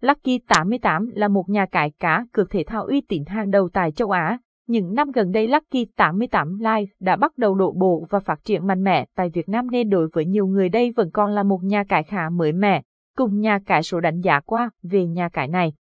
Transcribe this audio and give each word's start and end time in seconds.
Lucky 0.00 0.38
88 0.38 1.10
là 1.14 1.28
một 1.28 1.48
nhà 1.48 1.66
cải 1.66 1.90
cá 1.90 2.26
cược 2.32 2.50
thể 2.50 2.64
thao 2.66 2.84
uy 2.84 3.00
tín 3.00 3.24
hàng 3.26 3.50
đầu 3.50 3.68
tại 3.72 3.92
châu 3.92 4.10
Á. 4.10 4.38
Những 4.66 4.94
năm 4.94 5.10
gần 5.10 5.32
đây 5.32 5.48
Lucky 5.48 5.86
88 5.96 6.58
Live 6.58 6.92
đã 7.00 7.16
bắt 7.16 7.38
đầu 7.38 7.54
đổ 7.54 7.72
bộ 7.72 8.06
và 8.10 8.20
phát 8.20 8.44
triển 8.44 8.66
mạnh 8.66 8.84
mẽ 8.84 9.04
tại 9.16 9.30
Việt 9.30 9.48
Nam 9.48 9.70
nên 9.70 9.90
đối 9.90 10.08
với 10.12 10.26
nhiều 10.26 10.46
người 10.46 10.68
đây 10.68 10.92
vẫn 10.96 11.10
còn 11.10 11.30
là 11.30 11.42
một 11.42 11.60
nhà 11.62 11.84
cải 11.84 12.02
khá 12.02 12.30
mới 12.30 12.52
mẻ, 12.52 12.82
cùng 13.16 13.40
nhà 13.40 13.58
cải 13.66 13.82
số 13.82 14.00
đánh 14.00 14.20
giá 14.20 14.40
qua 14.40 14.70
về 14.82 15.06
nhà 15.06 15.28
cải 15.28 15.48
này. 15.48 15.72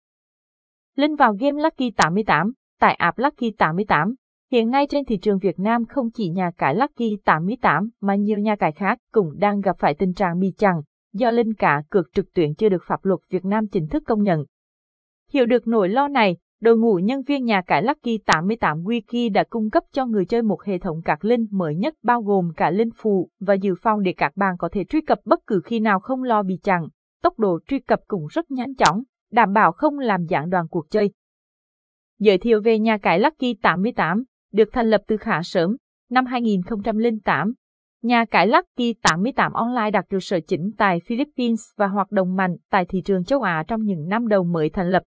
Linh 0.96 1.16
vào 1.16 1.34
game 1.34 1.62
Lucky 1.62 1.92
88, 1.92 2.54
tại 2.80 2.94
app 2.94 3.18
Lucky 3.18 3.52
88. 3.52 4.16
Hiện 4.52 4.70
nay 4.70 4.88
trên 4.90 5.06
thị 5.06 5.18
trường 5.18 5.40
Việt 5.40 5.60
Nam 5.60 5.86
không 5.86 6.12
chỉ 6.12 6.30
nhà 6.30 6.52
cải 6.58 6.76
Lucky 6.76 7.18
88 7.26 7.90
mà 8.02 8.16
nhiều 8.16 8.38
nhà 8.38 8.56
cải 8.56 8.72
khác 8.72 8.98
cũng 9.14 9.40
đang 9.40 9.62
gặp 9.62 9.76
phải 9.80 9.94
tình 9.94 10.14
trạng 10.14 10.40
bị 10.40 10.54
chặn 10.58 10.82
do 11.14 11.32
linh 11.32 11.54
cả 11.54 11.84
cược 11.90 12.14
trực 12.14 12.34
tuyến 12.34 12.56
chưa 12.56 12.70
được 12.70 12.84
pháp 12.88 13.06
luật 13.06 13.20
Việt 13.30 13.46
Nam 13.46 13.68
chính 13.68 13.88
thức 13.88 14.04
công 14.06 14.24
nhận. 14.24 14.46
Hiểu 15.32 15.46
được 15.46 15.68
nỗi 15.68 15.90
lo 15.90 16.08
này, 16.08 16.38
đội 16.62 16.78
ngũ 16.78 16.96
nhân 16.96 17.22
viên 17.22 17.46
nhà 17.46 17.62
cải 17.62 17.84
Lucky 17.84 18.18
88 18.18 18.84
Wiki 18.84 19.34
đã 19.34 19.44
cung 19.50 19.70
cấp 19.70 19.84
cho 19.92 20.06
người 20.06 20.26
chơi 20.26 20.42
một 20.42 20.64
hệ 20.64 20.78
thống 20.78 21.02
cạc 21.02 21.26
linh 21.26 21.48
mới 21.52 21.76
nhất 21.76 21.94
bao 22.04 22.22
gồm 22.22 22.52
cả 22.58 22.72
linh 22.72 22.90
phụ 22.96 23.30
và 23.40 23.54
dự 23.54 23.76
phòng 23.82 24.04
để 24.04 24.14
các 24.18 24.32
bạn 24.36 24.56
có 24.60 24.70
thể 24.72 24.84
truy 24.84 25.02
cập 25.02 25.20
bất 25.26 25.40
cứ 25.48 25.62
khi 25.66 25.80
nào 25.80 26.00
không 26.00 26.24
lo 26.24 26.44
bị 26.44 26.60
chặn. 26.64 26.88
Tốc 27.24 27.40
độ 27.40 27.60
truy 27.68 27.80
cập 27.80 28.00
cũng 28.08 28.28
rất 28.28 28.52
nhanh 28.52 28.76
chóng, 28.76 29.04
đảm 29.32 29.54
bảo 29.54 29.72
không 29.72 30.00
làm 30.00 30.26
gián 30.26 30.50
đoạn 30.50 30.68
cuộc 30.70 30.90
chơi. 30.90 31.12
Giới 32.20 32.38
thiệu 32.38 32.62
về 32.62 32.80
nhà 32.80 32.98
cải 32.98 33.20
Lucky 33.20 33.54
88, 33.54 34.24
được 34.54 34.70
thành 34.72 34.90
lập 34.90 35.02
từ 35.08 35.18
khá 35.18 35.42
sớm, 35.44 35.78
năm 36.10 36.26
2008, 36.26 37.54
Nhà 38.02 38.26
cái 38.26 38.48
Lucky 38.48 38.94
88 38.94 39.54
Online 39.54 39.92
đặt 39.92 40.06
trụ 40.10 40.20
sở 40.20 40.40
chính 40.48 40.72
tại 40.78 41.00
Philippines 41.06 41.62
và 41.78 41.88
hoạt 41.88 42.12
động 42.12 42.36
mạnh 42.36 42.56
tại 42.70 42.86
thị 42.86 43.02
trường 43.06 43.24
châu 43.24 43.42
Á 43.42 43.64
trong 43.68 43.84
những 43.84 44.08
năm 44.08 44.28
đầu 44.28 44.44
mới 44.44 44.70
thành 44.70 44.90
lập. 44.90 45.04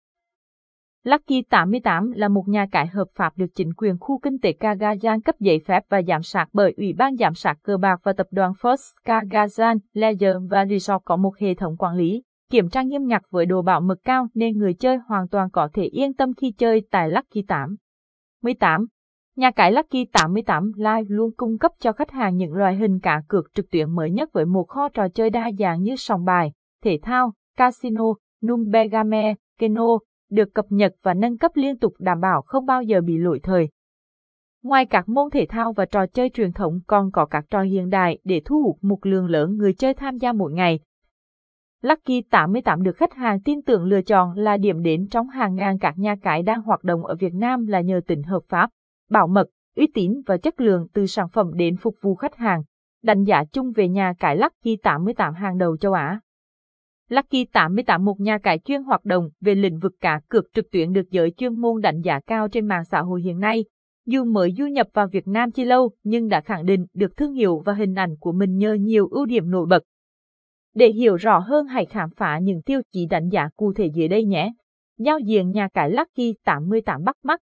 Lucky 1.05 1.43
88 1.43 2.11
là 2.11 2.29
một 2.29 2.45
nhà 2.49 2.67
cái 2.73 2.87
hợp 2.87 3.07
pháp 3.15 3.33
được 3.37 3.47
chính 3.55 3.75
quyền 3.75 3.97
khu 4.01 4.19
kinh 4.19 4.39
tế 4.39 4.53
Kagazan 4.61 5.21
cấp 5.21 5.35
giấy 5.41 5.61
phép 5.67 5.83
và 5.89 6.03
giám 6.03 6.23
sát 6.23 6.49
bởi 6.53 6.75
Ủy 6.77 6.93
ban 6.93 7.17
giám 7.17 7.35
sát 7.35 7.59
cờ 7.63 7.77
bạc 7.77 8.01
và 8.03 8.13
tập 8.13 8.27
đoàn 8.31 8.53
First 8.61 8.93
Kagazan 9.05 9.79
Leisure 9.93 10.39
và 10.51 10.67
Resort 10.67 11.05
có 11.05 11.17
một 11.17 11.39
hệ 11.39 11.55
thống 11.55 11.77
quản 11.79 11.97
lý, 11.97 12.23
kiểm 12.51 12.69
tra 12.69 12.83
nghiêm 12.83 13.07
ngặt 13.07 13.23
với 13.31 13.47
độ 13.47 13.63
bảo 13.63 13.81
mật 13.81 13.99
cao 14.05 14.29
nên 14.35 14.59
người 14.59 14.75
chơi 14.75 14.97
hoàn 14.97 15.29
toàn 15.29 15.51
có 15.51 15.69
thể 15.73 15.83
yên 15.83 16.15
tâm 16.15 16.35
khi 16.35 16.53
chơi 16.59 16.83
tại 16.91 17.11
Lucky 17.11 17.43
8. 17.49 17.77
18. 18.43 18.87
Nhà 19.39 19.51
cái 19.51 19.73
Lucky 19.73 20.05
88 20.05 20.73
Live 20.77 21.05
luôn 21.09 21.31
cung 21.37 21.59
cấp 21.59 21.73
cho 21.81 21.93
khách 21.93 22.11
hàng 22.11 22.37
những 22.37 22.53
loại 22.53 22.77
hình 22.77 23.01
cá 23.01 23.23
cược 23.29 23.55
trực 23.55 23.71
tuyến 23.71 23.91
mới 23.91 24.11
nhất 24.11 24.33
với 24.33 24.45
một 24.45 24.69
kho 24.69 24.89
trò 24.89 25.09
chơi 25.09 25.31
đa 25.31 25.51
dạng 25.59 25.83
như 25.83 25.97
sòng 25.97 26.25
bài, 26.25 26.53
thể 26.85 26.99
thao, 27.03 27.33
casino, 27.57 28.05
Numbegame, 28.47 29.35
Keno, 29.59 29.99
được 30.31 30.55
cập 30.55 30.65
nhật 30.69 30.93
và 31.03 31.15
nâng 31.15 31.39
cấp 31.39 31.51
liên 31.55 31.79
tục 31.79 31.93
đảm 31.99 32.21
bảo 32.21 32.43
không 32.43 32.67
bao 32.67 32.83
giờ 32.83 33.01
bị 33.01 33.17
lỗi 33.19 33.41
thời. 33.43 33.69
Ngoài 34.63 34.87
các 34.87 35.09
môn 35.09 35.31
thể 35.31 35.47
thao 35.49 35.73
và 35.73 35.85
trò 35.85 36.07
chơi 36.07 36.31
truyền 36.31 36.53
thống 36.53 36.81
còn 36.87 37.11
có 37.11 37.27
các 37.27 37.45
trò 37.51 37.63
hiện 37.63 37.89
đại 37.91 38.19
để 38.25 38.43
thu 38.45 38.63
hút 38.63 38.79
một 38.83 39.07
lượng 39.07 39.27
lớn 39.27 39.57
người 39.57 39.73
chơi 39.73 39.95
tham 39.95 40.17
gia 40.17 40.33
mỗi 40.33 40.53
ngày. 40.53 40.81
Lucky 41.83 42.23
88 42.31 42.83
được 42.83 42.97
khách 42.97 43.15
hàng 43.15 43.41
tin 43.43 43.63
tưởng 43.63 43.85
lựa 43.85 44.03
chọn 44.03 44.33
là 44.39 44.57
điểm 44.57 44.83
đến 44.83 45.09
trong 45.11 45.29
hàng 45.29 45.55
ngàn 45.55 45.79
các 45.79 45.99
nhà 45.99 46.17
cái 46.23 46.43
đang 46.43 46.63
hoạt 46.63 46.85
động 46.85 47.07
ở 47.07 47.15
Việt 47.15 47.35
Nam 47.35 47.67
là 47.67 47.81
nhờ 47.81 48.01
tính 48.07 48.23
hợp 48.23 48.41
pháp 48.49 48.71
bảo 49.11 49.27
mật, 49.27 49.47
uy 49.77 49.87
tín 49.95 50.23
và 50.27 50.37
chất 50.37 50.61
lượng 50.61 50.87
từ 50.95 51.07
sản 51.07 51.29
phẩm 51.33 51.51
đến 51.55 51.77
phục 51.77 51.95
vụ 52.01 52.15
khách 52.15 52.37
hàng. 52.37 52.63
Đánh 53.03 53.25
giá 53.25 53.45
chung 53.53 53.73
về 53.73 53.89
nhà 53.89 54.15
cái 54.19 54.37
Lucky 54.37 54.77
88 54.77 55.35
hàng 55.35 55.59
đầu 55.59 55.77
châu 55.77 55.93
Á. 55.93 56.21
Lucky 57.09 57.45
88 57.45 58.05
một 58.05 58.21
nhà 58.21 58.39
cái 58.39 58.59
chuyên 58.59 58.83
hoạt 58.83 59.05
động 59.05 59.31
về 59.41 59.55
lĩnh 59.55 59.79
vực 59.79 59.93
cá 60.01 60.21
cược 60.29 60.45
trực 60.55 60.71
tuyến 60.71 60.93
được 60.93 61.11
giới 61.11 61.31
chuyên 61.37 61.61
môn 61.61 61.81
đánh 61.81 62.01
giá 62.01 62.21
cao 62.27 62.49
trên 62.49 62.67
mạng 62.67 62.85
xã 62.85 63.01
hội 63.01 63.23
hiện 63.23 63.39
nay. 63.39 63.65
Dù 64.07 64.25
mới 64.25 64.53
du 64.59 64.67
nhập 64.67 64.87
vào 64.93 65.07
Việt 65.13 65.29
Nam 65.29 65.51
chưa 65.51 65.65
lâu 65.65 65.91
nhưng 66.05 66.29
đã 66.29 66.41
khẳng 66.41 66.67
định 66.67 66.87
được 66.95 67.17
thương 67.17 67.33
hiệu 67.33 67.63
và 67.65 67.75
hình 67.75 67.95
ảnh 67.95 68.17
của 68.21 68.33
mình 68.33 68.57
nhờ 68.57 68.75
nhiều 68.75 69.09
ưu 69.11 69.27
điểm 69.27 69.51
nổi 69.51 69.67
bật. 69.67 69.83
Để 70.75 70.89
hiểu 70.89 71.17
rõ 71.17 71.39
hơn 71.39 71.67
hãy 71.67 71.87
khám 71.87 72.11
phá 72.17 72.39
những 72.39 72.63
tiêu 72.63 72.81
chí 72.93 73.07
đánh 73.07 73.29
giá 73.29 73.49
cụ 73.57 73.73
thể 73.73 73.87
dưới 73.95 74.09
đây 74.09 74.25
nhé. 74.25 74.53
Giao 74.99 75.19
diện 75.19 75.51
nhà 75.51 75.69
cái 75.75 75.91
Lucky 75.91 76.35
88 76.45 77.05
bắt 77.05 77.17
mắt, 77.23 77.41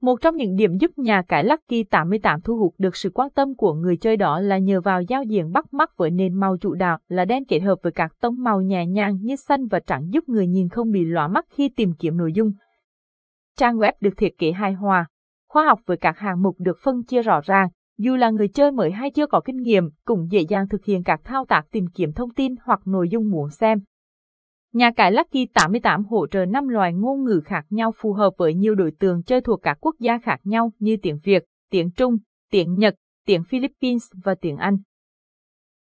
một 0.00 0.20
trong 0.20 0.36
những 0.36 0.56
điểm 0.56 0.76
giúp 0.80 0.98
nhà 0.98 1.22
cải 1.22 1.44
Lucky 1.44 1.84
88 1.84 2.40
thu 2.40 2.56
hút 2.56 2.74
được 2.78 2.96
sự 2.96 3.10
quan 3.14 3.30
tâm 3.30 3.54
của 3.54 3.74
người 3.74 3.96
chơi 3.96 4.16
đó 4.16 4.40
là 4.40 4.58
nhờ 4.58 4.80
vào 4.80 5.02
giao 5.02 5.22
diện 5.22 5.52
bắt 5.52 5.74
mắt 5.74 5.96
với 5.96 6.10
nền 6.10 6.34
màu 6.34 6.56
chủ 6.56 6.74
đạo 6.74 6.98
là 7.08 7.24
đen 7.24 7.44
kết 7.44 7.58
hợp 7.58 7.78
với 7.82 7.92
các 7.92 8.12
tông 8.20 8.42
màu 8.42 8.60
nhẹ 8.60 8.86
nhàng 8.86 9.18
như 9.22 9.36
xanh 9.36 9.66
và 9.66 9.80
trắng 9.80 10.12
giúp 10.12 10.28
người 10.28 10.46
nhìn 10.46 10.68
không 10.68 10.90
bị 10.90 11.04
lóa 11.04 11.28
mắt 11.28 11.46
khi 11.50 11.68
tìm 11.68 11.92
kiếm 11.98 12.16
nội 12.16 12.32
dung. 12.32 12.52
Trang 13.58 13.76
web 13.76 13.92
được 14.00 14.16
thiết 14.16 14.38
kế 14.38 14.52
hài 14.52 14.72
hòa, 14.72 15.06
khoa 15.48 15.64
học 15.64 15.80
với 15.86 15.96
các 15.96 16.18
hạng 16.18 16.42
mục 16.42 16.56
được 16.58 16.78
phân 16.82 17.04
chia 17.04 17.22
rõ 17.22 17.40
ràng, 17.44 17.68
dù 17.98 18.16
là 18.16 18.30
người 18.30 18.48
chơi 18.48 18.72
mới 18.72 18.90
hay 18.90 19.10
chưa 19.10 19.26
có 19.26 19.40
kinh 19.44 19.56
nghiệm, 19.56 19.90
cũng 20.04 20.26
dễ 20.30 20.40
dàng 20.40 20.68
thực 20.68 20.84
hiện 20.84 21.02
các 21.02 21.20
thao 21.24 21.44
tác 21.44 21.62
tìm 21.70 21.86
kiếm 21.94 22.12
thông 22.12 22.30
tin 22.30 22.54
hoặc 22.64 22.80
nội 22.84 23.08
dung 23.08 23.30
muốn 23.30 23.50
xem. 23.50 23.78
Nhà 24.72 24.90
cái 24.96 25.12
Lucky 25.12 25.46
88 25.46 26.04
hỗ 26.04 26.26
trợ 26.26 26.44
5 26.44 26.68
loại 26.68 26.92
ngôn 26.92 27.24
ngữ 27.24 27.40
khác 27.44 27.66
nhau 27.70 27.92
phù 27.96 28.12
hợp 28.12 28.30
với 28.36 28.54
nhiều 28.54 28.74
đối 28.74 28.90
tượng 28.90 29.22
chơi 29.22 29.40
thuộc 29.40 29.62
các 29.62 29.78
quốc 29.80 29.96
gia 29.98 30.18
khác 30.18 30.40
nhau 30.44 30.72
như 30.78 30.96
tiếng 31.02 31.18
Việt, 31.24 31.44
tiếng 31.70 31.90
Trung, 31.90 32.16
tiếng 32.50 32.74
Nhật, 32.74 32.94
tiếng 33.26 33.44
Philippines 33.44 34.10
và 34.24 34.34
tiếng 34.34 34.56
Anh. 34.56 34.76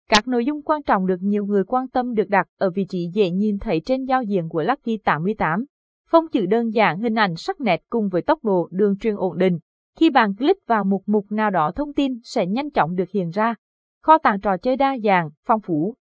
Các 0.09 0.27
nội 0.27 0.45
dung 0.45 0.61
quan 0.61 0.83
trọng 0.83 1.07
được 1.07 1.21
nhiều 1.21 1.45
người 1.45 1.63
quan 1.63 1.87
tâm 1.87 2.13
được 2.13 2.29
đặt 2.29 2.47
ở 2.57 2.69
vị 2.69 2.85
trí 2.89 3.09
dễ 3.13 3.29
nhìn 3.29 3.59
thấy 3.59 3.81
trên 3.85 4.05
giao 4.05 4.23
diện 4.23 4.49
của 4.49 4.63
Lucky 4.63 4.97
88. 4.97 5.65
Phông 6.09 6.27
chữ 6.31 6.45
đơn 6.45 6.69
giản 6.69 6.99
hình 6.99 7.15
ảnh 7.15 7.35
sắc 7.35 7.61
nét 7.61 7.81
cùng 7.89 8.09
với 8.09 8.21
tốc 8.21 8.43
độ 8.43 8.67
đường 8.71 8.97
truyền 8.97 9.15
ổn 9.15 9.37
định. 9.37 9.59
Khi 9.99 10.09
bạn 10.09 10.35
click 10.35 10.67
vào 10.67 10.83
một 10.83 11.01
mục 11.05 11.25
nào 11.31 11.49
đó 11.49 11.71
thông 11.75 11.93
tin 11.93 12.13
sẽ 12.23 12.45
nhanh 12.45 12.71
chóng 12.71 12.95
được 12.95 13.09
hiện 13.09 13.29
ra. 13.29 13.55
Kho 14.03 14.17
tàng 14.17 14.41
trò 14.41 14.57
chơi 14.57 14.77
đa 14.77 14.97
dạng, 15.03 15.29
phong 15.45 15.61
phú, 15.61 15.95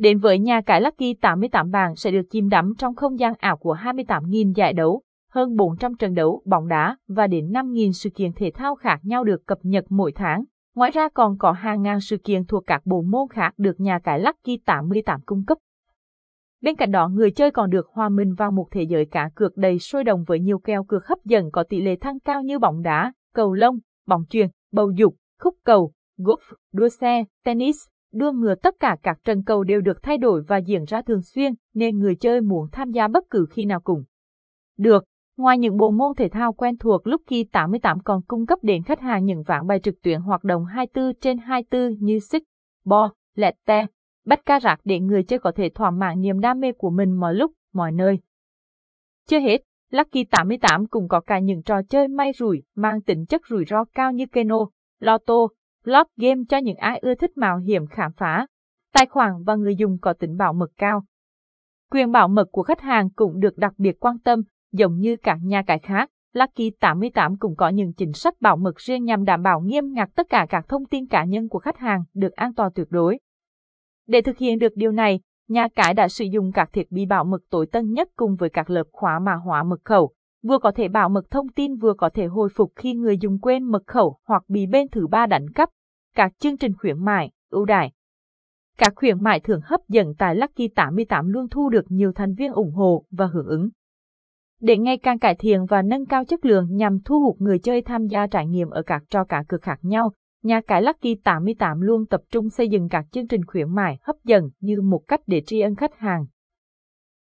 Đến 0.00 0.18
với 0.18 0.38
nhà 0.38 0.60
cái 0.60 0.80
Lucky 0.80 1.14
88 1.14 1.70
bàn 1.70 1.96
sẽ 1.96 2.10
được 2.10 2.22
chìm 2.30 2.48
đắm 2.48 2.72
trong 2.78 2.94
không 2.94 3.18
gian 3.18 3.34
ảo 3.38 3.56
của 3.56 3.74
28.000 3.74 4.52
giải 4.52 4.72
đấu, 4.72 5.02
hơn 5.30 5.56
400 5.56 5.96
trận 5.96 6.14
đấu 6.14 6.42
bóng 6.44 6.68
đá 6.68 6.96
và 7.08 7.26
đến 7.26 7.48
5.000 7.48 7.92
sự 7.92 8.10
kiện 8.10 8.32
thể 8.32 8.50
thao 8.54 8.74
khác 8.74 9.00
nhau 9.02 9.24
được 9.24 9.46
cập 9.46 9.58
nhật 9.62 9.84
mỗi 9.88 10.12
tháng. 10.12 10.44
Ngoài 10.74 10.90
ra 10.90 11.08
còn 11.08 11.38
có 11.38 11.52
hàng 11.52 11.82
ngàn 11.82 12.00
sự 12.00 12.16
kiện 12.16 12.46
thuộc 12.46 12.64
các 12.66 12.82
bộ 12.84 13.02
môn 13.02 13.28
khác 13.30 13.54
được 13.56 13.80
nhà 13.80 13.98
cái 13.98 14.20
Lucky 14.20 14.56
88 14.66 15.20
cung 15.26 15.44
cấp. 15.44 15.58
Bên 16.62 16.76
cạnh 16.76 16.92
đó, 16.92 17.08
người 17.08 17.30
chơi 17.30 17.50
còn 17.50 17.70
được 17.70 17.86
hòa 17.92 18.08
mình 18.08 18.34
vào 18.34 18.50
một 18.50 18.66
thế 18.70 18.82
giới 18.82 19.06
cá 19.06 19.30
cược 19.34 19.56
đầy 19.56 19.78
sôi 19.78 20.04
động 20.04 20.24
với 20.26 20.40
nhiều 20.40 20.58
kèo 20.58 20.84
cược 20.84 21.06
hấp 21.06 21.18
dẫn 21.24 21.50
có 21.50 21.64
tỷ 21.68 21.80
lệ 21.80 21.96
thăng 21.96 22.20
cao 22.20 22.42
như 22.42 22.58
bóng 22.58 22.82
đá, 22.82 23.12
cầu 23.34 23.52
lông, 23.52 23.78
bóng 24.06 24.24
chuyền, 24.30 24.48
bầu 24.72 24.90
dục, 24.90 25.14
khúc 25.40 25.54
cầu, 25.64 25.92
golf, 26.18 26.54
đua 26.72 26.88
xe, 26.88 27.24
tennis, 27.44 27.76
đua 28.12 28.32
ngựa 28.32 28.54
tất 28.54 28.74
cả 28.80 28.96
các 29.02 29.18
trận 29.24 29.42
cầu 29.44 29.64
đều 29.64 29.80
được 29.80 30.02
thay 30.02 30.18
đổi 30.18 30.42
và 30.42 30.56
diễn 30.56 30.84
ra 30.84 31.02
thường 31.02 31.22
xuyên, 31.22 31.52
nên 31.74 31.98
người 31.98 32.14
chơi 32.14 32.40
muốn 32.40 32.66
tham 32.72 32.90
gia 32.90 33.08
bất 33.08 33.24
cứ 33.30 33.46
khi 33.50 33.64
nào 33.64 33.80
cùng. 33.80 34.04
Được, 34.78 35.04
ngoài 35.36 35.58
những 35.58 35.76
bộ 35.76 35.90
môn 35.90 36.14
thể 36.16 36.28
thao 36.28 36.52
quen 36.52 36.76
thuộc 36.78 37.06
Lucky 37.06 37.44
88 37.44 38.00
còn 38.00 38.22
cung 38.22 38.46
cấp 38.46 38.58
đến 38.62 38.82
khách 38.82 39.00
hàng 39.00 39.24
những 39.24 39.42
ván 39.42 39.66
bài 39.66 39.80
trực 39.80 40.02
tuyến 40.02 40.20
hoạt 40.20 40.44
động 40.44 40.64
24 40.64 41.12
trên 41.20 41.38
24 41.38 41.96
như 42.00 42.18
xích, 42.18 42.42
bo, 42.84 43.12
lẹt 43.34 43.54
te, 43.66 43.86
bắt 44.26 44.40
ca 44.46 44.60
rạc 44.60 44.80
để 44.84 45.00
người 45.00 45.22
chơi 45.22 45.38
có 45.38 45.52
thể 45.56 45.68
thỏa 45.74 45.90
mãn 45.90 46.20
niềm 46.20 46.40
đam 46.40 46.60
mê 46.60 46.72
của 46.72 46.90
mình 46.90 47.20
mọi 47.20 47.34
lúc, 47.34 47.52
mọi 47.72 47.92
nơi. 47.92 48.18
Chưa 49.28 49.38
hết, 49.38 49.62
Lucky 49.90 50.24
88 50.24 50.86
cũng 50.86 51.08
có 51.08 51.20
cả 51.20 51.38
những 51.38 51.62
trò 51.62 51.82
chơi 51.82 52.08
may 52.08 52.32
rủi 52.32 52.62
mang 52.76 53.02
tính 53.02 53.26
chất 53.26 53.40
rủi 53.50 53.64
ro 53.64 53.84
cao 53.84 54.12
như 54.12 54.26
keno, 54.26 54.58
lotto, 55.00 55.34
Blog 55.84 56.06
game 56.16 56.42
cho 56.48 56.56
những 56.56 56.76
ai 56.76 56.98
ưa 56.98 57.14
thích 57.14 57.36
mạo 57.36 57.58
hiểm 57.58 57.86
khám 57.86 58.12
phá. 58.12 58.46
Tài 58.94 59.06
khoản 59.06 59.32
và 59.46 59.56
người 59.56 59.76
dùng 59.76 59.98
có 59.98 60.12
tính 60.12 60.36
bảo 60.36 60.52
mật 60.52 60.70
cao. 60.76 61.04
Quyền 61.90 62.12
bảo 62.12 62.28
mật 62.28 62.48
của 62.52 62.62
khách 62.62 62.80
hàng 62.80 63.10
cũng 63.10 63.40
được 63.40 63.56
đặc 63.56 63.72
biệt 63.78 64.00
quan 64.00 64.18
tâm, 64.18 64.42
giống 64.72 64.98
như 64.98 65.16
các 65.16 65.38
nhà 65.42 65.62
cái 65.66 65.78
khác. 65.78 66.10
Lucky 66.32 66.70
88 66.80 67.36
cũng 67.38 67.56
có 67.56 67.68
những 67.68 67.92
chính 67.92 68.12
sách 68.12 68.34
bảo 68.40 68.56
mật 68.56 68.76
riêng 68.76 69.04
nhằm 69.04 69.24
đảm 69.24 69.42
bảo 69.42 69.60
nghiêm 69.60 69.92
ngặt 69.92 70.08
tất 70.14 70.26
cả 70.28 70.46
các 70.48 70.68
thông 70.68 70.86
tin 70.86 71.06
cá 71.06 71.24
nhân 71.24 71.48
của 71.48 71.58
khách 71.58 71.78
hàng 71.78 72.04
được 72.14 72.32
an 72.32 72.54
toàn 72.54 72.72
tuyệt 72.74 72.86
đối. 72.90 73.18
Để 74.06 74.20
thực 74.20 74.38
hiện 74.38 74.58
được 74.58 74.72
điều 74.76 74.92
này, 74.92 75.20
nhà 75.48 75.68
cái 75.74 75.94
đã 75.94 76.08
sử 76.08 76.24
dụng 76.24 76.52
các 76.52 76.72
thiết 76.72 76.90
bị 76.90 77.06
bảo 77.06 77.24
mật 77.24 77.42
tối 77.50 77.66
tân 77.72 77.92
nhất 77.92 78.08
cùng 78.16 78.36
với 78.36 78.50
các 78.50 78.70
lớp 78.70 78.84
khóa 78.92 79.18
mã 79.18 79.34
hóa 79.34 79.62
mật 79.62 79.80
khẩu, 79.84 80.12
vừa 80.42 80.58
có 80.58 80.72
thể 80.72 80.88
bảo 80.88 81.08
mật 81.08 81.30
thông 81.30 81.48
tin 81.48 81.76
vừa 81.76 81.94
có 81.94 82.10
thể 82.14 82.26
hồi 82.26 82.48
phục 82.54 82.72
khi 82.76 82.94
người 82.94 83.18
dùng 83.18 83.38
quên 83.38 83.64
mật 83.64 83.82
khẩu 83.86 84.18
hoặc 84.26 84.42
bị 84.48 84.66
bên 84.66 84.88
thứ 84.88 85.06
ba 85.06 85.26
đánh 85.26 85.50
cắp. 85.50 85.70
Các 86.14 86.32
chương 86.38 86.56
trình 86.56 86.72
khuyến 86.76 87.04
mại, 87.04 87.30
ưu 87.50 87.64
đãi. 87.64 87.92
Các 88.78 88.92
khuyến 88.96 89.22
mại 89.22 89.40
thưởng 89.40 89.60
hấp 89.64 89.80
dẫn 89.88 90.14
tại 90.18 90.34
Lucky 90.34 90.68
88 90.68 91.28
luôn 91.28 91.48
thu 91.48 91.68
được 91.68 91.84
nhiều 91.88 92.12
thành 92.12 92.34
viên 92.34 92.52
ủng 92.52 92.72
hộ 92.72 93.04
và 93.10 93.26
hưởng 93.26 93.46
ứng. 93.46 93.68
Để 94.60 94.78
ngày 94.78 94.98
càng 94.98 95.18
cải 95.18 95.34
thiện 95.34 95.66
và 95.66 95.82
nâng 95.82 96.06
cao 96.06 96.24
chất 96.24 96.44
lượng 96.44 96.76
nhằm 96.76 96.98
thu 97.04 97.20
hút 97.20 97.36
người 97.40 97.58
chơi 97.58 97.82
tham 97.82 98.06
gia 98.06 98.26
trải 98.26 98.46
nghiệm 98.46 98.70
ở 98.70 98.82
các 98.82 99.02
trò 99.10 99.24
cá 99.24 99.42
cược 99.48 99.62
khác 99.62 99.78
nhau, 99.82 100.12
nhà 100.42 100.60
cái 100.66 100.82
Lucky 100.82 101.14
88 101.14 101.80
luôn 101.80 102.06
tập 102.06 102.20
trung 102.30 102.50
xây 102.50 102.68
dựng 102.68 102.88
các 102.88 103.06
chương 103.12 103.28
trình 103.28 103.44
khuyến 103.44 103.74
mại 103.74 103.98
hấp 104.02 104.16
dẫn 104.24 104.50
như 104.60 104.80
một 104.80 105.02
cách 105.08 105.20
để 105.26 105.42
tri 105.46 105.60
ân 105.60 105.74
khách 105.74 105.98
hàng. 105.98 106.26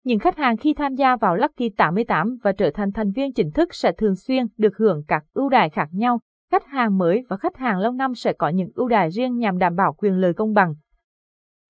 Những 0.03 0.19
khách 0.19 0.37
hàng 0.37 0.57
khi 0.57 0.73
tham 0.73 0.95
gia 0.95 1.15
vào 1.15 1.35
Lucky 1.35 1.69
88 1.69 2.37
và 2.43 2.51
trở 2.51 2.71
thành 2.73 2.91
thành 2.91 3.11
viên 3.11 3.33
chính 3.33 3.51
thức 3.51 3.75
sẽ 3.75 3.91
thường 3.91 4.15
xuyên 4.15 4.45
được 4.57 4.77
hưởng 4.77 5.03
các 5.07 5.23
ưu 5.33 5.49
đãi 5.49 5.69
khác 5.69 5.89
nhau. 5.91 6.19
Khách 6.51 6.65
hàng 6.65 6.97
mới 6.97 7.23
và 7.29 7.37
khách 7.37 7.57
hàng 7.57 7.79
lâu 7.79 7.91
năm 7.91 8.15
sẽ 8.15 8.33
có 8.33 8.49
những 8.49 8.69
ưu 8.75 8.87
đãi 8.87 9.11
riêng 9.11 9.37
nhằm 9.37 9.57
đảm 9.57 9.75
bảo 9.75 9.93
quyền 9.93 10.13
lợi 10.13 10.33
công 10.33 10.53
bằng. 10.53 10.75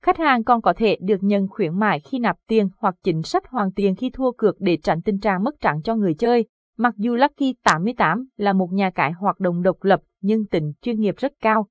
Khách 0.05 0.17
hàng 0.17 0.43
còn 0.43 0.61
có 0.61 0.73
thể 0.73 0.97
được 1.01 1.23
nhận 1.23 1.47
khuyến 1.47 1.79
mại 1.79 1.99
khi 1.99 2.19
nạp 2.19 2.37
tiền 2.47 2.69
hoặc 2.77 2.95
chính 3.03 3.23
sách 3.23 3.47
hoàn 3.47 3.71
tiền 3.71 3.95
khi 3.95 4.09
thua 4.09 4.31
cược 4.31 4.55
để 4.59 4.77
tránh 4.83 5.01
tình 5.01 5.19
trạng 5.19 5.43
mất 5.43 5.55
trắng 5.61 5.81
cho 5.83 5.95
người 5.95 6.13
chơi. 6.13 6.45
Mặc 6.77 6.93
dù 6.97 7.15
Lucky 7.15 7.55
88 7.63 8.27
là 8.37 8.53
một 8.53 8.69
nhà 8.71 8.89
cái 8.89 9.11
hoạt 9.11 9.39
động 9.39 9.61
độc 9.61 9.83
lập 9.83 10.01
nhưng 10.21 10.45
tính 10.45 10.73
chuyên 10.81 10.99
nghiệp 10.99 11.15
rất 11.17 11.33
cao. 11.41 11.67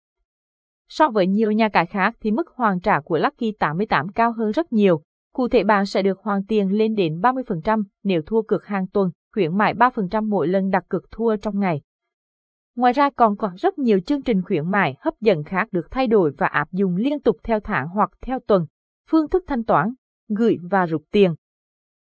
So 0.88 1.11
với 1.11 1.26
nhiều 1.26 1.52
nhà 1.52 1.69
cái 1.69 1.87
khác 1.87 2.16
thì 2.20 2.31
mức 2.31 2.49
hoàn 2.54 2.81
trả 2.81 3.00
của 3.00 3.19
Lucky 3.19 3.52
88 3.52 4.08
cao 4.08 4.32
hơn 4.32 4.50
rất 4.50 4.72
nhiều. 4.72 5.02
Cụ 5.34 5.49
thể 5.49 5.64
bạn 5.64 5.87
sẽ 5.87 6.02
được 6.02 6.19
hoàn 6.20 6.44
tiền 6.46 6.72
lên 6.72 6.94
đến 6.94 7.20
30% 7.20 7.82
nếu 8.04 8.22
thua 8.26 8.43
cược 8.43 8.66
hàng 8.66 8.87
tuần, 8.87 9.11
khuyến 9.34 9.58
mại 9.58 9.75
3% 9.75 10.28
mỗi 10.28 10.49
lần 10.49 10.70
đặt 10.70 10.84
cược 10.88 11.11
thua 11.11 11.37
trong 11.37 11.61
ngày. 11.61 11.81
Ngoài 12.78 12.92
ra 12.92 13.10
còn 13.10 13.36
có 13.36 13.50
rất 13.56 13.78
nhiều 13.78 14.00
chương 14.00 14.22
trình 14.22 14.42
khuyến 14.42 14.70
mại 14.70 14.96
hấp 15.00 15.20
dẫn 15.20 15.44
khác 15.44 15.69
được 15.72 15.90
thay 15.90 16.06
đổi 16.06 16.32
và 16.38 16.46
áp 16.46 16.72
dụng 16.72 16.96
liên 16.96 17.20
tục 17.20 17.36
theo 17.42 17.60
tháng 17.60 17.88
hoặc 17.88 18.10
theo 18.20 18.38
tuần, 18.46 18.66
phương 19.08 19.28
thức 19.28 19.44
thanh 19.46 19.64
toán, 19.64 19.94
gửi 20.28 20.56
và 20.70 20.86
rút 20.86 21.02
tiền. 21.12 21.34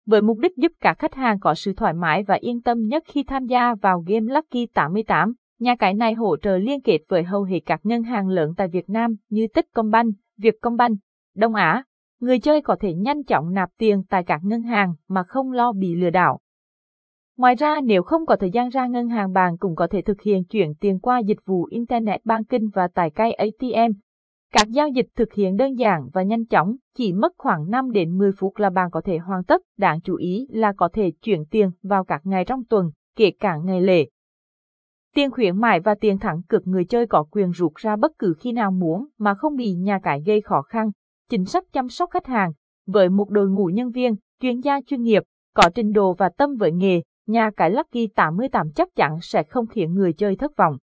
Với 0.06 0.22
mục 0.22 0.38
đích 0.38 0.56
giúp 0.56 0.72
cả 0.80 0.94
khách 0.94 1.14
hàng 1.14 1.40
có 1.40 1.54
sự 1.54 1.72
thoải 1.72 1.94
mái 1.94 2.22
và 2.22 2.34
yên 2.34 2.62
tâm 2.62 2.86
nhất 2.86 3.02
khi 3.06 3.22
tham 3.22 3.46
gia 3.46 3.74
vào 3.74 4.04
game 4.06 4.34
Lucky 4.34 4.66
88, 4.66 5.32
nhà 5.58 5.76
cái 5.76 5.94
này 5.94 6.14
hỗ 6.14 6.36
trợ 6.36 6.58
liên 6.58 6.80
kết 6.80 6.98
với 7.08 7.22
hầu 7.22 7.42
hết 7.42 7.60
các 7.66 7.80
ngân 7.82 8.02
hàng 8.02 8.28
lớn 8.28 8.52
tại 8.56 8.68
Việt 8.68 8.90
Nam 8.90 9.16
như 9.28 9.46
Techcombank, 9.54 10.14
Vietcombank, 10.36 10.98
Đông 11.34 11.54
Á. 11.54 11.84
Người 12.20 12.38
chơi 12.38 12.60
có 12.62 12.76
thể 12.80 12.94
nhanh 12.94 13.24
chóng 13.24 13.54
nạp 13.54 13.70
tiền 13.78 14.02
tại 14.08 14.24
các 14.24 14.40
ngân 14.44 14.62
hàng 14.62 14.94
mà 15.08 15.22
không 15.22 15.52
lo 15.52 15.72
bị 15.72 15.94
lừa 15.94 16.10
đảo. 16.10 16.40
Ngoài 17.40 17.54
ra 17.54 17.80
nếu 17.84 18.02
không 18.02 18.26
có 18.26 18.36
thời 18.36 18.50
gian 18.50 18.68
ra 18.68 18.86
ngân 18.86 19.08
hàng 19.08 19.32
bạn 19.32 19.56
cũng 19.58 19.74
có 19.74 19.86
thể 19.86 20.02
thực 20.02 20.22
hiện 20.22 20.44
chuyển 20.44 20.74
tiền 20.74 20.98
qua 20.98 21.18
dịch 21.18 21.38
vụ 21.46 21.64
Internet 21.70 22.24
Banking 22.24 22.68
và 22.74 22.88
tại 22.94 23.10
cây 23.10 23.32
ATM. 23.32 23.92
Các 24.52 24.68
giao 24.68 24.88
dịch 24.88 25.06
thực 25.16 25.32
hiện 25.32 25.56
đơn 25.56 25.78
giản 25.78 26.08
và 26.12 26.22
nhanh 26.22 26.46
chóng, 26.46 26.76
chỉ 26.96 27.12
mất 27.12 27.32
khoảng 27.38 27.70
5 27.70 27.90
đến 27.90 28.18
10 28.18 28.32
phút 28.32 28.56
là 28.56 28.70
bạn 28.70 28.90
có 28.90 29.00
thể 29.04 29.18
hoàn 29.18 29.44
tất. 29.44 29.62
Đáng 29.78 30.00
chú 30.00 30.16
ý 30.16 30.46
là 30.50 30.72
có 30.72 30.88
thể 30.92 31.12
chuyển 31.22 31.44
tiền 31.50 31.70
vào 31.82 32.04
các 32.04 32.20
ngày 32.24 32.44
trong 32.44 32.64
tuần, 32.64 32.90
kể 33.16 33.30
cả 33.30 33.56
ngày 33.56 33.80
lễ. 33.80 34.08
Tiền 35.14 35.30
khuyến 35.30 35.60
mại 35.60 35.80
và 35.80 35.94
tiền 35.94 36.18
thẳng 36.18 36.42
cực 36.48 36.66
người 36.66 36.84
chơi 36.84 37.06
có 37.06 37.24
quyền 37.30 37.50
rút 37.50 37.72
ra 37.74 37.96
bất 37.96 38.12
cứ 38.18 38.34
khi 38.40 38.52
nào 38.52 38.70
muốn 38.70 39.06
mà 39.18 39.34
không 39.34 39.56
bị 39.56 39.72
nhà 39.72 39.98
cái 40.02 40.22
gây 40.26 40.40
khó 40.40 40.62
khăn. 40.62 40.90
Chính 41.30 41.44
sách 41.44 41.64
chăm 41.72 41.88
sóc 41.88 42.10
khách 42.10 42.26
hàng, 42.26 42.52
với 42.86 43.08
một 43.08 43.30
đội 43.30 43.48
ngũ 43.48 43.66
nhân 43.66 43.90
viên, 43.90 44.14
chuyên 44.40 44.60
gia 44.60 44.80
chuyên 44.80 45.02
nghiệp, 45.02 45.22
có 45.54 45.70
trình 45.74 45.92
độ 45.92 46.14
và 46.14 46.28
tâm 46.28 46.56
với 46.56 46.72
nghề, 46.72 47.00
nhà 47.30 47.50
cái 47.56 47.70
Lucky 47.70 48.06
88 48.06 48.72
chắc 48.72 48.88
chắn 48.96 49.18
sẽ 49.22 49.42
không 49.42 49.66
khiến 49.66 49.94
người 49.94 50.12
chơi 50.12 50.36
thất 50.36 50.56
vọng. 50.56 50.76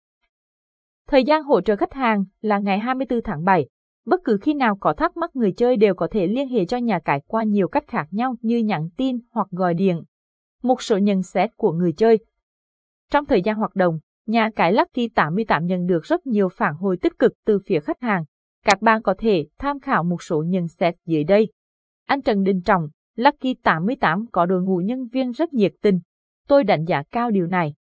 Thời 1.07 1.23
gian 1.23 1.43
hỗ 1.43 1.61
trợ 1.61 1.75
khách 1.75 1.93
hàng 1.93 2.25
là 2.41 2.59
ngày 2.59 2.79
24 2.79 3.21
tháng 3.21 3.43
7. 3.43 3.67
Bất 4.05 4.21
cứ 4.23 4.37
khi 4.41 4.53
nào 4.53 4.75
có 4.75 4.93
thắc 4.93 5.17
mắc 5.17 5.35
người 5.35 5.51
chơi 5.51 5.77
đều 5.77 5.95
có 5.95 6.07
thể 6.11 6.27
liên 6.27 6.49
hệ 6.49 6.65
cho 6.65 6.77
nhà 6.77 6.99
cái 6.99 7.21
qua 7.27 7.43
nhiều 7.43 7.67
cách 7.67 7.83
khác 7.87 8.07
nhau 8.11 8.35
như 8.41 8.57
nhắn 8.57 8.89
tin 8.97 9.19
hoặc 9.31 9.47
gọi 9.51 9.73
điện. 9.73 10.03
Một 10.63 10.81
số 10.81 10.97
nhận 10.97 11.23
xét 11.23 11.49
của 11.57 11.71
người 11.71 11.93
chơi 11.93 12.19
Trong 13.11 13.25
thời 13.25 13.41
gian 13.41 13.55
hoạt 13.55 13.75
động, 13.75 13.99
nhà 14.25 14.49
cái 14.55 14.73
Lucky 14.73 15.07
88 15.07 15.65
nhận 15.65 15.85
được 15.85 16.05
rất 16.05 16.27
nhiều 16.27 16.49
phản 16.49 16.75
hồi 16.75 16.97
tích 17.01 17.19
cực 17.19 17.31
từ 17.45 17.59
phía 17.65 17.79
khách 17.79 18.01
hàng. 18.01 18.23
Các 18.65 18.81
bạn 18.81 19.01
có 19.01 19.15
thể 19.17 19.47
tham 19.59 19.79
khảo 19.79 20.03
một 20.03 20.23
số 20.23 20.43
nhận 20.43 20.67
xét 20.67 20.95
dưới 21.05 21.23
đây. 21.23 21.51
Anh 22.05 22.21
Trần 22.21 22.43
Đình 22.43 22.61
Trọng, 22.61 22.87
Lucky 23.15 23.53
88 23.53 24.25
có 24.31 24.45
đội 24.45 24.61
ngũ 24.61 24.77
nhân 24.77 25.07
viên 25.07 25.31
rất 25.31 25.53
nhiệt 25.53 25.73
tình, 25.81 25.99
Tôi 26.47 26.63
đánh 26.63 26.85
giá 26.85 27.03
cao 27.11 27.31
điều 27.31 27.47
này. 27.47 27.73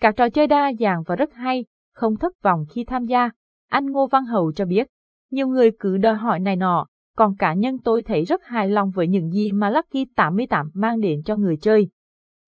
Các 0.00 0.16
trò 0.16 0.28
chơi 0.28 0.46
đa 0.46 0.72
dạng 0.80 1.02
và 1.06 1.16
rất 1.16 1.34
hay, 1.34 1.64
không 1.94 2.16
thất 2.16 2.42
vọng 2.42 2.64
khi 2.70 2.84
tham 2.84 3.06
gia. 3.06 3.30
Anh 3.68 3.90
Ngô 3.90 4.06
Văn 4.06 4.24
Hầu 4.24 4.52
cho 4.52 4.64
biết, 4.64 4.86
nhiều 5.30 5.48
người 5.48 5.70
cứ 5.80 5.96
đòi 5.96 6.14
hỏi 6.14 6.40
này 6.40 6.56
nọ, 6.56 6.86
còn 7.16 7.36
cá 7.36 7.54
nhân 7.54 7.78
tôi 7.78 8.02
thấy 8.02 8.24
rất 8.24 8.44
hài 8.44 8.68
lòng 8.68 8.90
với 8.90 9.08
những 9.08 9.30
gì 9.30 9.52
mà 9.52 9.70
Lucky 9.70 10.04
88 10.16 10.70
mang 10.74 11.00
đến 11.00 11.22
cho 11.22 11.36
người 11.36 11.56
chơi. 11.56 11.88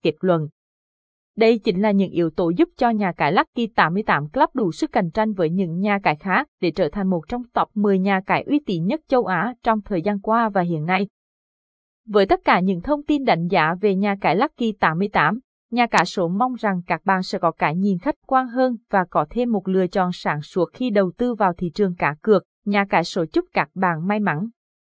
Kết 0.03 0.13
luận 0.19 0.47
Đây 1.37 1.59
chính 1.59 1.81
là 1.81 1.91
những 1.91 2.11
yếu 2.11 2.29
tố 2.29 2.49
giúp 2.49 2.69
cho 2.77 2.89
nhà 2.89 3.11
cái 3.11 3.33
Lucky 3.33 3.67
88 3.67 4.29
Club 4.29 4.49
đủ 4.53 4.71
sức 4.71 4.91
cạnh 4.91 5.11
tranh 5.11 5.33
với 5.33 5.49
những 5.49 5.79
nhà 5.79 5.99
cái 6.03 6.15
khác 6.15 6.47
để 6.61 6.71
trở 6.71 6.89
thành 6.89 7.09
một 7.09 7.21
trong 7.27 7.43
top 7.53 7.67
10 7.73 7.99
nhà 7.99 8.21
cái 8.25 8.43
uy 8.43 8.59
tín 8.65 8.85
nhất 8.85 9.01
châu 9.07 9.25
Á 9.25 9.53
trong 9.63 9.81
thời 9.81 10.01
gian 10.01 10.19
qua 10.19 10.49
và 10.49 10.61
hiện 10.61 10.85
nay. 10.85 11.07
Với 12.07 12.25
tất 12.25 12.39
cả 12.45 12.59
những 12.59 12.81
thông 12.81 13.03
tin 13.03 13.23
đánh 13.25 13.47
giá 13.47 13.75
về 13.81 13.95
nhà 13.95 14.15
cái 14.21 14.35
Lucky 14.35 14.71
88, 14.79 15.39
nhà 15.71 15.87
cả 15.87 16.05
số 16.05 16.27
mong 16.27 16.53
rằng 16.53 16.81
các 16.87 17.01
bạn 17.05 17.23
sẽ 17.23 17.39
có 17.39 17.51
cái 17.51 17.75
nhìn 17.75 17.97
khách 17.99 18.15
quan 18.27 18.47
hơn 18.47 18.77
và 18.89 19.05
có 19.09 19.25
thêm 19.29 19.51
một 19.51 19.67
lựa 19.67 19.87
chọn 19.87 20.09
sáng 20.13 20.41
suốt 20.41 20.69
khi 20.73 20.89
đầu 20.89 21.11
tư 21.17 21.35
vào 21.35 21.53
thị 21.57 21.71
trường 21.73 21.95
cá 21.95 22.15
cược. 22.21 22.43
Nhà 22.65 22.85
cái 22.89 23.03
số 23.03 23.25
chúc 23.25 23.45
các 23.53 23.69
bạn 23.75 24.07
may 24.07 24.19
mắn. 24.19 24.49